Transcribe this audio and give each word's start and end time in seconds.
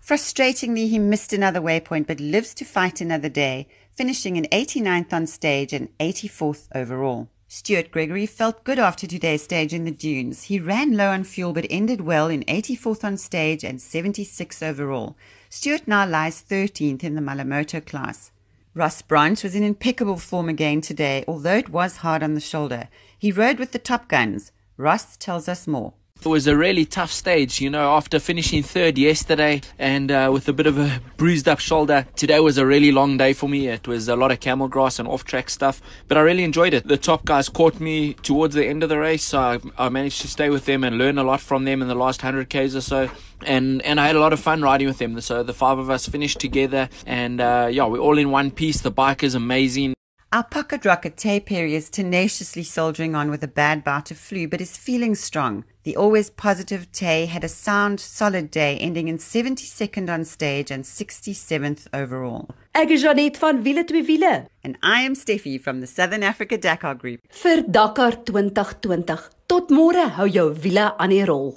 Frustratingly, 0.00 0.88
he 0.88 0.98
missed 0.98 1.34
another 1.34 1.60
waypoint 1.60 2.06
but 2.06 2.18
lives 2.18 2.54
to 2.54 2.64
fight 2.64 3.02
another 3.02 3.28
day, 3.28 3.68
finishing 3.94 4.36
in 4.36 4.44
89th 4.44 5.12
on 5.12 5.26
stage 5.26 5.74
and 5.74 5.88
84th 5.98 6.68
overall. 6.74 7.28
Stuart 7.46 7.90
Gregory 7.90 8.24
felt 8.24 8.64
good 8.64 8.78
after 8.78 9.06
today's 9.06 9.42
stage 9.42 9.74
in 9.74 9.84
the 9.84 9.90
dunes. 9.90 10.44
He 10.44 10.58
ran 10.58 10.96
low 10.96 11.10
on 11.10 11.24
fuel 11.24 11.52
but 11.52 11.66
ended 11.68 12.00
well 12.00 12.28
in 12.28 12.42
84th 12.44 13.04
on 13.04 13.18
stage 13.18 13.62
and 13.64 13.78
76th 13.78 14.62
overall. 14.62 15.14
Stuart 15.50 15.86
now 15.86 16.06
lies 16.06 16.42
13th 16.42 17.04
in 17.04 17.16
the 17.16 17.20
Malamoto 17.20 17.84
class. 17.84 18.32
Ross 18.74 19.02
Branch 19.02 19.42
was 19.42 19.54
in 19.54 19.62
impeccable 19.62 20.16
form 20.16 20.48
again 20.48 20.80
today, 20.80 21.24
although 21.28 21.56
it 21.56 21.68
was 21.68 21.98
hard 21.98 22.22
on 22.22 22.32
the 22.32 22.40
shoulder. 22.40 22.88
He 23.18 23.30
rode 23.30 23.58
with 23.58 23.72
the 23.72 23.78
top 23.78 24.08
guns. 24.08 24.50
Russ 24.78 25.18
tells 25.18 25.46
us 25.46 25.66
more. 25.66 25.92
It 26.24 26.28
was 26.28 26.46
a 26.46 26.56
really 26.56 26.84
tough 26.84 27.10
stage, 27.10 27.60
you 27.60 27.68
know, 27.68 27.94
after 27.94 28.20
finishing 28.20 28.62
third 28.62 28.96
yesterday 28.96 29.60
and 29.76 30.08
uh, 30.08 30.30
with 30.32 30.46
a 30.46 30.52
bit 30.52 30.68
of 30.68 30.78
a 30.78 31.00
bruised 31.16 31.48
up 31.48 31.58
shoulder. 31.58 32.06
Today 32.14 32.38
was 32.38 32.58
a 32.58 32.64
really 32.64 32.92
long 32.92 33.16
day 33.16 33.32
for 33.32 33.48
me. 33.48 33.66
It 33.66 33.88
was 33.88 34.06
a 34.06 34.14
lot 34.14 34.30
of 34.30 34.38
camel 34.38 34.68
grass 34.68 35.00
and 35.00 35.08
off 35.08 35.24
track 35.24 35.50
stuff, 35.50 35.82
but 36.06 36.16
I 36.16 36.20
really 36.20 36.44
enjoyed 36.44 36.74
it. 36.74 36.86
The 36.86 36.96
top 36.96 37.24
guys 37.24 37.48
caught 37.48 37.80
me 37.80 38.14
towards 38.14 38.54
the 38.54 38.64
end 38.64 38.84
of 38.84 38.88
the 38.88 39.00
race, 39.00 39.24
so 39.24 39.40
I, 39.40 39.58
I 39.76 39.88
managed 39.88 40.20
to 40.20 40.28
stay 40.28 40.48
with 40.48 40.64
them 40.64 40.84
and 40.84 40.96
learn 40.96 41.18
a 41.18 41.24
lot 41.24 41.40
from 41.40 41.64
them 41.64 41.82
in 41.82 41.88
the 41.88 41.96
last 41.96 42.22
100 42.22 42.48
Ks 42.48 42.76
or 42.76 42.82
so. 42.82 43.10
And, 43.44 43.82
and 43.82 43.98
I 43.98 44.06
had 44.06 44.14
a 44.14 44.20
lot 44.20 44.32
of 44.32 44.38
fun 44.38 44.62
riding 44.62 44.86
with 44.86 44.98
them. 44.98 45.20
So 45.20 45.42
the 45.42 45.52
five 45.52 45.78
of 45.78 45.90
us 45.90 46.06
finished 46.06 46.38
together, 46.38 46.88
and 47.04 47.40
uh, 47.40 47.68
yeah, 47.68 47.86
we're 47.86 47.98
all 47.98 48.16
in 48.16 48.30
one 48.30 48.52
piece. 48.52 48.80
The 48.80 48.92
bike 48.92 49.24
is 49.24 49.34
amazing. 49.34 49.94
Our 50.32 50.44
pocket 50.44 50.84
rocket 50.84 51.16
Tay 51.16 51.40
Perry 51.40 51.74
is 51.74 51.90
tenaciously 51.90 52.62
soldiering 52.62 53.16
on 53.16 53.28
with 53.28 53.42
a 53.42 53.48
bad 53.48 53.82
bout 53.82 54.12
of 54.12 54.18
flu, 54.18 54.46
but 54.46 54.60
is 54.60 54.76
feeling 54.76 55.16
strong. 55.16 55.64
The 55.84 55.96
always 55.96 56.30
positive 56.30 56.92
Tay 56.92 57.26
had 57.26 57.42
a 57.42 57.48
sound, 57.48 57.98
solid 57.98 58.52
day, 58.52 58.78
ending 58.78 59.08
in 59.08 59.18
72nd 59.18 60.08
on 60.08 60.24
stage 60.24 60.70
and 60.70 60.84
67th 60.84 61.88
overall. 61.92 62.48
Ek 62.72 62.90
is 62.90 63.02
Janet 63.02 63.36
van 63.36 63.64
Wiele 63.64 63.82
twee 63.84 64.04
Wiele. 64.06 64.46
And 64.62 64.78
I 64.80 65.02
am 65.02 65.14
Steffi 65.14 65.60
from 65.60 65.80
the 65.80 65.88
Southern 65.88 66.22
Africa 66.22 66.56
Dakar 66.56 66.94
Group. 66.94 67.20
Vir 67.32 67.62
Dakar 67.62 68.22
2020. 68.24 69.28
Tot 69.48 69.74
môre 69.74 70.06
hou 70.20 70.28
jou 70.30 70.52
wiele 70.54 70.92
aan 71.02 71.10
die 71.10 71.24
rol. 71.26 71.56